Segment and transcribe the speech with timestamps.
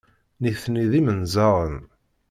[0.41, 1.77] Nitni d imenzaɣen.